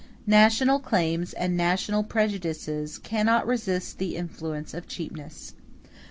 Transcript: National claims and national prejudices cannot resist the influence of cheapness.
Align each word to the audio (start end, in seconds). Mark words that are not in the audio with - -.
National 0.25 0.79
claims 0.79 1.31
and 1.33 1.55
national 1.55 2.03
prejudices 2.03 2.97
cannot 2.97 3.45
resist 3.45 3.99
the 3.99 4.15
influence 4.15 4.73
of 4.73 4.87
cheapness. 4.87 5.53